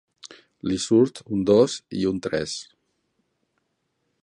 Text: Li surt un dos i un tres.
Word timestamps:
Li 0.69 0.77
surt 0.85 1.21
un 1.35 1.43
dos 1.51 1.75
i 1.99 2.07
un 2.13 2.23
tres. 2.29 2.57